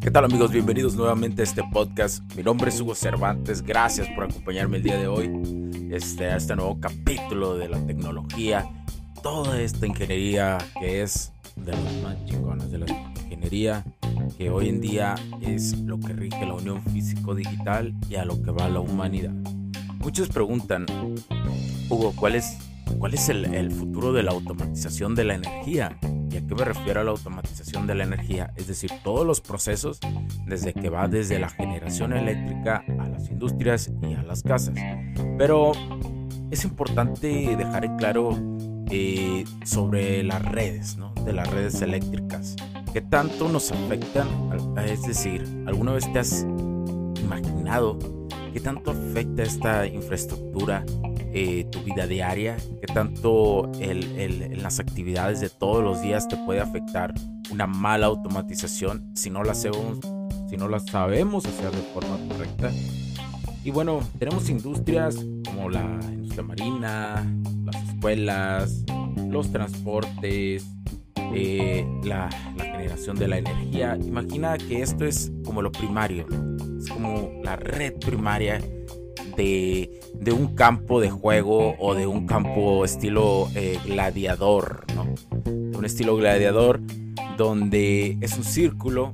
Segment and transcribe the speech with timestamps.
[0.00, 0.50] ¿Qué tal amigos?
[0.50, 2.24] Bienvenidos nuevamente a este podcast.
[2.34, 3.60] Mi nombre es Hugo Cervantes.
[3.60, 5.30] Gracias por acompañarme el día de hoy
[5.90, 8.66] este, a este nuevo capítulo de la tecnología.
[9.22, 13.84] Toda esta ingeniería que es de las más chingonas de la ingeniería
[14.38, 18.52] que hoy en día es lo que rige la unión físico-digital y a lo que
[18.52, 19.34] va la humanidad.
[19.98, 20.86] Muchos preguntan,
[21.90, 22.56] Hugo, ¿cuál es,
[22.98, 25.98] cuál es el, el futuro de la automatización de la energía?
[26.40, 28.52] ¿Y qué me refiero a la automatización de la energía?
[28.56, 30.00] Es decir, todos los procesos
[30.46, 34.74] desde que va desde la generación eléctrica a las industrias y a las casas.
[35.36, 35.72] Pero
[36.50, 38.30] es importante dejar en claro
[38.90, 41.12] eh, sobre las redes, ¿no?
[41.24, 42.56] De las redes eléctricas.
[42.92, 44.26] ¿Qué tanto nos afectan?
[44.84, 46.46] Es decir, ¿alguna vez te has
[47.22, 47.98] imaginado
[48.52, 50.84] qué tanto afecta esta infraestructura
[51.32, 56.60] eh, tu vida diaria, qué tanto en las actividades de todos los días te puede
[56.60, 57.14] afectar
[57.50, 59.98] una mala automatización si no la hacemos,
[60.48, 62.70] si no la sabemos hacer de forma correcta.
[63.62, 67.26] Y bueno, tenemos industrias como la industria marina,
[67.64, 68.84] las escuelas,
[69.28, 70.66] los transportes,
[71.34, 73.96] eh, la, la, generación de la energía.
[74.02, 76.26] Imagina que esto es como lo primario,
[76.78, 78.60] es como la red primaria
[79.40, 85.06] de, un campo de juego o de un campo estilo eh, gladiador, ¿no?
[85.46, 86.80] Un estilo gladiador
[87.38, 89.12] donde es un círculo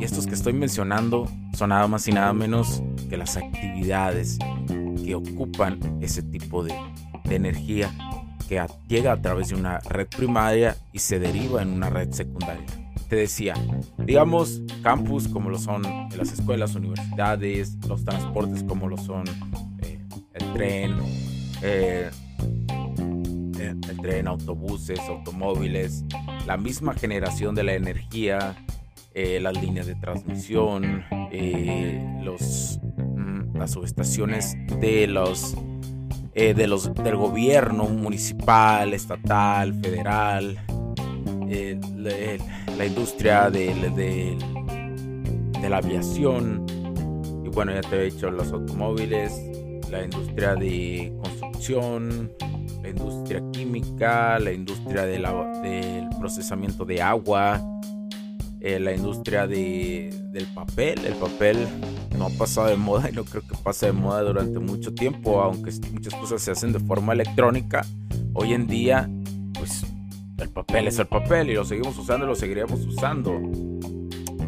[0.00, 4.38] y estos que estoy mencionando son nada más y nada menos que las actividades
[5.04, 6.74] que ocupan ese tipo de,
[7.24, 7.90] de energía
[8.48, 12.66] que llega a través de una red primaria y se deriva en una red secundaria.
[13.08, 13.54] Te decía,
[13.98, 19.24] digamos, campus como lo son las escuelas, universidades, los transportes como lo son
[20.38, 20.96] el tren,
[21.62, 22.10] eh,
[23.58, 26.04] el tren, autobuses, automóviles,
[26.46, 28.56] la misma generación de la energía,
[29.14, 35.56] eh, las líneas de transmisión, eh, los, mm, las subestaciones de los,
[36.34, 40.58] de los del gobierno municipal, estatal, federal,
[41.96, 44.38] la, industria de,
[45.60, 46.64] de la aviación
[47.44, 49.32] y bueno ya te he dicho los automóviles
[49.90, 52.32] la industria de construcción,
[52.82, 55.18] la industria química, la industria de
[55.62, 57.60] del procesamiento de agua,
[58.60, 61.04] eh, la industria de, del papel.
[61.04, 61.66] El papel
[62.16, 65.40] no ha pasado de moda y no creo que pase de moda durante mucho tiempo,
[65.40, 67.84] aunque muchas cosas se hacen de forma electrónica.
[68.34, 69.08] Hoy en día,
[69.54, 69.84] pues
[70.38, 73.32] el papel es el papel y lo seguimos usando y lo seguiremos usando.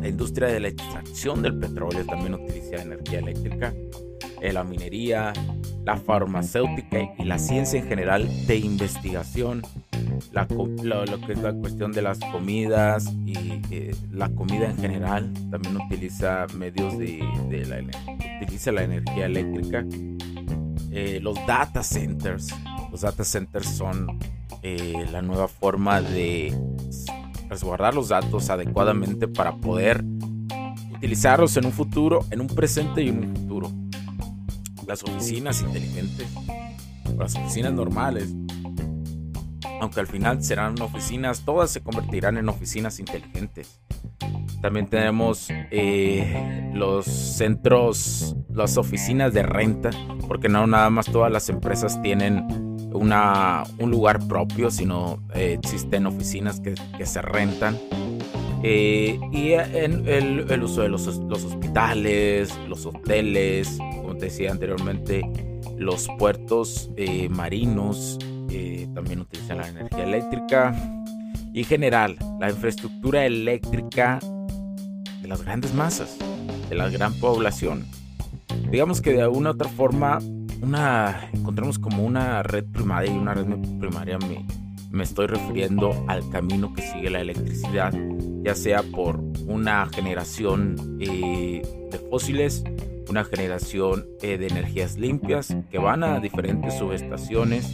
[0.00, 3.74] La industria de la extracción del petróleo también utiliza energía eléctrica.
[4.40, 5.32] Eh, la minería,
[5.84, 9.62] la farmacéutica y la ciencia en general de investigación,
[10.32, 15.30] la, lo, que es la cuestión de las comidas y eh, la comida en general
[15.50, 17.18] también utiliza medios de,
[17.68, 17.82] la,
[18.42, 19.84] utiliza la energía eléctrica.
[20.90, 22.48] Eh, los data centers,
[22.90, 24.18] los data centers son
[24.62, 26.54] la nueva forma de
[27.48, 30.04] resguardar los datos adecuadamente para poder
[30.94, 33.34] utilizarlos en un futuro, en un presente y en un
[34.90, 36.26] las oficinas inteligentes,
[37.16, 38.34] las oficinas normales,
[39.80, 43.80] aunque al final serán oficinas, todas se convertirán en oficinas inteligentes.
[44.60, 49.90] También tenemos eh, los centros, las oficinas de renta,
[50.26, 52.44] porque no nada más todas las empresas tienen
[52.92, 57.78] una, un lugar propio, sino eh, existen oficinas que, que se rentan.
[58.64, 63.78] Eh, y en el, el, uso de los, los hospitales, los hoteles,
[64.20, 65.22] decía anteriormente,
[65.78, 68.18] los puertos eh, marinos
[68.50, 70.74] eh, también utilizan la energía eléctrica
[71.52, 74.18] y en general la infraestructura eléctrica
[75.22, 76.16] de las grandes masas,
[76.68, 77.86] de la gran población.
[78.70, 80.18] Digamos que de alguna otra forma
[80.62, 83.46] una, encontramos como una red primaria y una red
[83.78, 84.44] primaria me,
[84.90, 87.92] me estoy refiriendo al camino que sigue la electricidad,
[88.42, 92.64] ya sea por una generación eh, de fósiles
[93.10, 97.66] una generación eh, de energías limpias que van a diferentes subestaciones.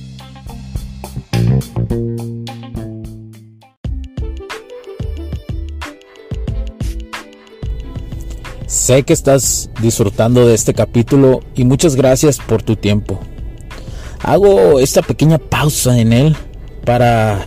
[8.66, 13.20] Sé que estás disfrutando de este capítulo y muchas gracias por tu tiempo.
[14.22, 16.36] Hago esta pequeña pausa en él
[16.84, 17.46] para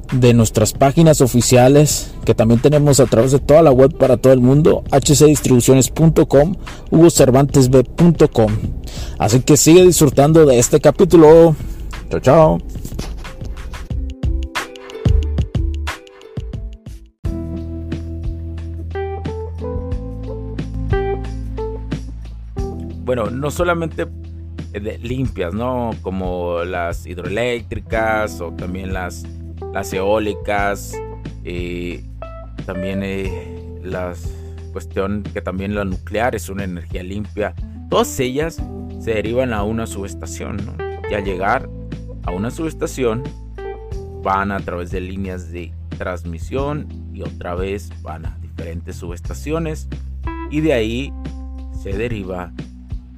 [0.11, 4.33] de nuestras páginas oficiales que también tenemos a través de toda la web para todo
[4.33, 6.55] el mundo, hcdistribuciones.com,
[6.89, 8.51] hugocervantesb.com.
[9.17, 11.55] Así que sigue disfrutando de este capítulo.
[12.09, 12.57] Chao, chao.
[23.03, 24.07] Bueno, no solamente
[25.01, 25.91] limpias, ¿no?
[26.01, 29.25] Como las hidroeléctricas o también las
[29.73, 30.93] las eólicas,
[31.43, 32.03] eh,
[32.65, 34.13] también eh, la
[34.71, 37.53] cuestión que también la nuclear es una energía limpia.
[37.89, 38.61] Todas ellas
[38.99, 40.57] se derivan a una subestación.
[41.09, 41.69] Y al llegar
[42.23, 43.23] a una subestación
[44.23, 49.87] van a través de líneas de transmisión y otra vez van a diferentes subestaciones
[50.49, 51.13] y de ahí
[51.81, 52.53] se deriva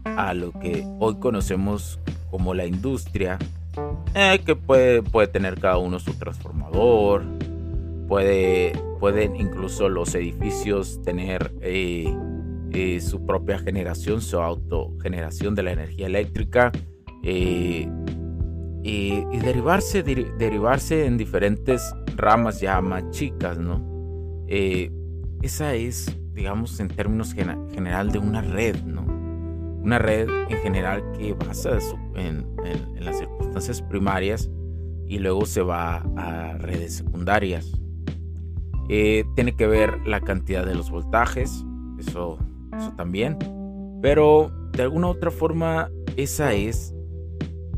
[0.06, 2.00] a lo que hoy conocemos
[2.32, 3.38] como la industria
[4.16, 7.24] eh, que puede, puede tener cada uno su transformador,
[8.08, 12.14] puede, pueden incluso los edificios tener eh,
[12.72, 16.72] eh, su propia generación, su autogeneración de la energía eléctrica
[17.24, 17.88] y,
[19.42, 23.94] derivarse, derivarse en diferentes ramas ya más chicas, ¿no?
[25.42, 29.13] esa es, digamos, en términos general de una red, ¿no?
[29.84, 31.78] Una red en general que basa
[32.16, 32.48] en,
[33.00, 34.50] las circunstancias primarias
[35.08, 37.72] y luego se va a redes secundarias.
[38.90, 41.66] Eh, tiene que ver la cantidad de los voltajes,
[42.00, 42.38] eso,
[42.78, 43.38] eso también.
[44.02, 46.96] Pero de alguna u otra forma, esa es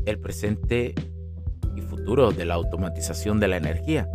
[0.06, 0.94] el presente
[1.74, 4.08] y futuro de la automatización de la energía.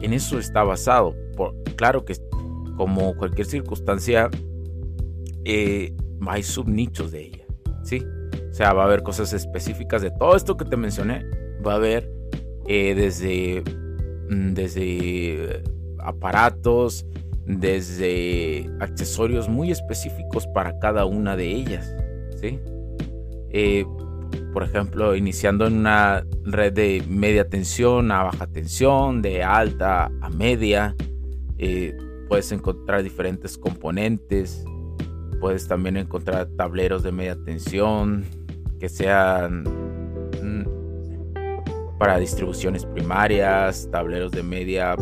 [0.00, 1.14] En eso está basado.
[1.36, 2.14] Por, claro que
[2.76, 4.30] como cualquier circunstancia,
[5.44, 5.94] eh,
[6.30, 7.44] hay subnichos de ella,
[7.82, 8.02] ¿sí?
[8.50, 11.24] O sea, va a haber cosas específicas de todo esto que te mencioné.
[11.66, 12.10] Va a haber
[12.66, 13.62] eh, desde,
[14.28, 15.62] mm, desde
[15.98, 17.06] aparatos,
[17.46, 21.94] desde accesorios muy específicos para cada una de ellas,
[22.40, 22.60] ¿sí?
[23.50, 23.84] Eh,
[24.52, 30.30] por ejemplo, iniciando en una red de media tensión a baja tensión, de alta a
[30.30, 30.94] media,
[31.58, 31.96] eh,
[32.28, 34.64] puedes encontrar diferentes componentes,
[35.42, 38.24] puedes también encontrar tableros de media tensión
[38.78, 39.64] que sean
[40.40, 44.94] mm, para distribuciones primarias, tableros de media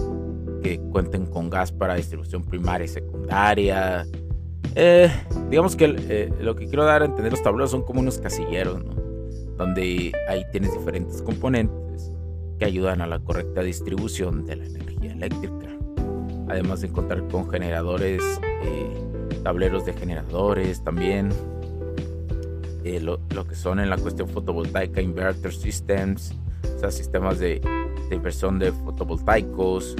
[0.63, 4.07] que cuenten con gas para distribución primaria y secundaria.
[4.75, 5.11] Eh,
[5.51, 8.83] digamos que eh, lo que quiero dar a entender los tableros son como unos casilleros,
[9.59, 12.11] donde ahí tienes diferentes componentes
[12.59, 15.69] que ayudan a la correcta distribución de la energía eléctrica.
[16.49, 18.23] Además de encontrar con generadores
[18.65, 19.10] eh,
[19.43, 21.31] tableros de generadores también,
[22.85, 26.35] eh, lo, que son en la cuestión fotovoltaica, inverter systems,
[26.77, 27.61] o sea, sistemas de,
[28.11, 29.97] inversión de fotovoltaicos.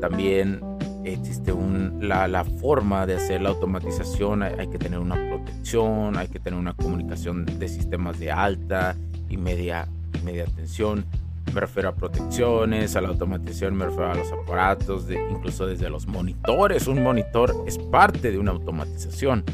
[0.00, 0.60] También
[1.04, 6.28] existe un, la, la, forma de hacer la automatización, hay, que tener una protección, hay
[6.28, 8.96] que tener una comunicación de sistemas de alta
[9.28, 9.88] y media,
[10.24, 11.04] media tensión.
[11.52, 16.06] Me refiero a protecciones, a la automatización, me refiero a los aparatos, incluso desde los
[16.06, 16.86] monitores.
[16.86, 19.44] Un monitor es parte de una automatización.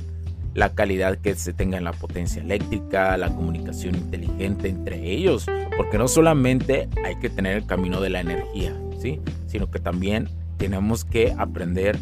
[0.55, 5.99] La calidad que se tenga en la potencia eléctrica, la comunicación inteligente entre ellos, porque
[5.99, 9.21] no solamente hay que tener el camino de la energía, ¿sí?
[9.47, 11.99] sino que también tenemos que aprender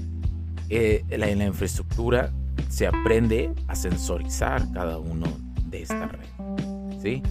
[0.71, 2.33] eh, en la infraestructura
[2.69, 5.27] se aprende a sensorizar cada uno
[5.67, 6.27] de esta red.
[7.01, 7.23] ¿sí?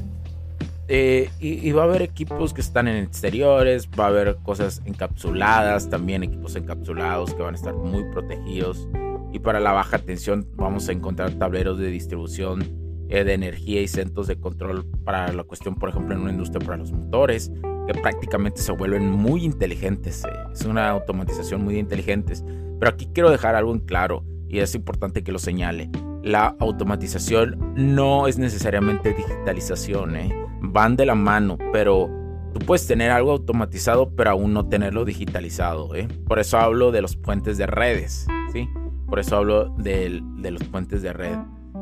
[0.90, 5.90] Eh, y, va a haber equipos que están en exteriores, va a haber cosas encapsuladas,
[5.90, 8.88] también equipos encapsulados que van a estar muy protegidos.
[9.32, 13.88] Y para la baja tensión vamos a encontrar tableros de distribución eh, de energía y
[13.88, 17.52] centros de control para la cuestión, por ejemplo, en una industria para los motores,
[17.88, 20.24] que prácticamente se vuelven muy inteligentes.
[20.26, 22.44] Eh, es una automatización muy inteligentes.
[22.80, 25.90] Pero aquí quiero dejar algo en claro y es importante que lo señale.
[26.24, 30.16] La automatización no es necesariamente digitalización.
[30.16, 30.43] ¿eh?
[30.74, 32.10] Van de la mano, pero
[32.54, 35.96] tú puedes tener algo automatizado, pero aún no tenerlo digitalizado.
[35.96, 36.08] ¿eh?
[36.28, 38.68] Por eso hablo de los puentes de redes, ¿sí?
[39.08, 41.38] Por eso hablo de, los puentes de red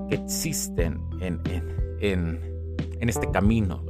[0.09, 1.39] que existen en,
[2.01, 3.85] en este camino.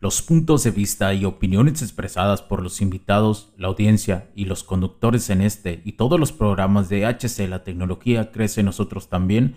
[0.00, 5.30] Los puntos de vista y opiniones expresadas por los invitados, la audiencia y los conductores
[5.30, 9.56] en este y todos los programas de HC La tecnología crece en nosotros también